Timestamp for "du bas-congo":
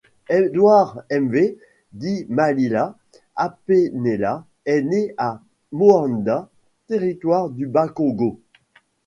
7.51-8.39